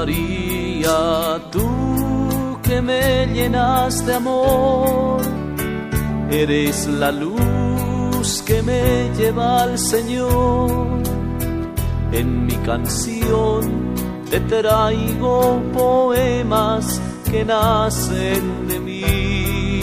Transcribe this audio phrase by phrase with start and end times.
[0.00, 1.68] María, tú
[2.62, 5.20] que me llenas de amor,
[6.30, 11.02] eres la luz que me lleva al Señor.
[12.12, 13.92] En mi canción
[14.30, 16.98] te traigo poemas
[17.30, 19.80] que nacen de mí.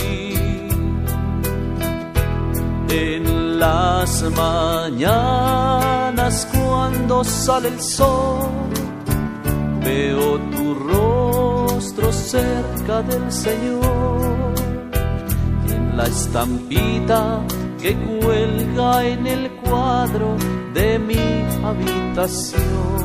[2.90, 8.47] En las mañanas cuando sale el sol,
[9.88, 14.54] veo tu rostro cerca del Señor
[15.68, 17.22] y en la estampita
[17.82, 20.36] que cuelga en el cuadro
[20.74, 21.28] de mi
[21.70, 22.98] habitación.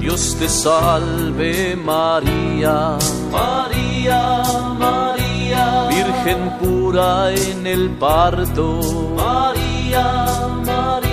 [0.00, 2.96] Dios te salve María,
[3.30, 4.42] María,
[4.86, 5.64] María,
[5.96, 8.66] Virgen pura en el parto,
[9.16, 10.06] María,
[10.64, 11.09] María,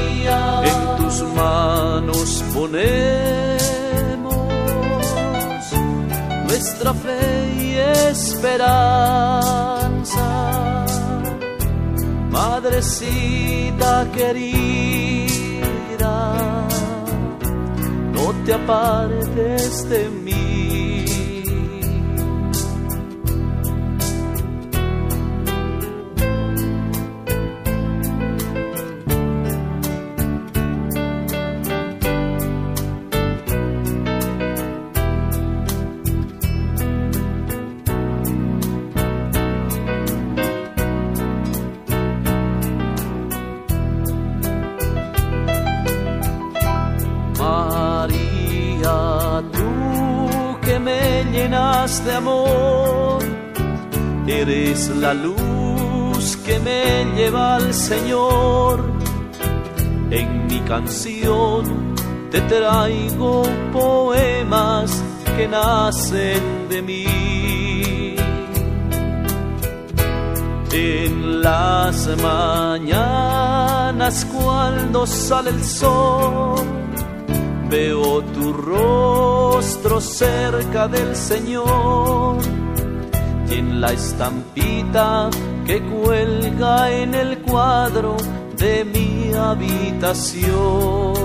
[1.37, 3.57] manos ponemos
[6.47, 7.75] nuestra fe y
[8.11, 8.85] esperanza,
[12.31, 15.07] Madrecita querida
[18.13, 20.36] no te apartes de mí.
[51.87, 53.23] De amor,
[54.27, 58.91] eres la luz que me lleva al Señor.
[60.11, 61.95] En mi canción
[62.29, 65.01] te traigo poemas
[65.37, 68.15] que nacen de mí.
[70.73, 76.59] En las mañanas cuando sale el sol,
[77.69, 79.46] veo tu rostro
[80.01, 82.37] cerca del Señor.
[83.49, 85.29] Y en la estampita
[85.65, 88.17] que cuelga en el cuadro
[88.57, 91.17] de mi habitación.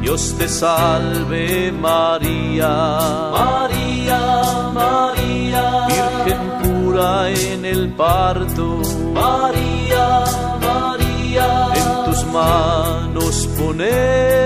[0.00, 2.98] Dios te salve María,
[3.32, 8.82] María, María, Virgen pura en el parto,
[9.14, 10.24] María,
[10.60, 14.43] María, en tus manos ponemos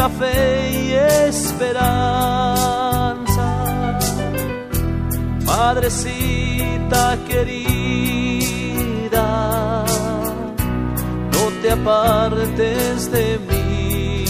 [0.00, 0.92] nuestra fe y
[1.28, 1.98] esperanza,
[5.44, 8.70] Madrecita querida
[11.32, 14.24] no te apartes de mí.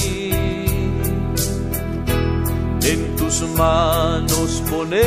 [2.82, 5.00] En tus manos ponemos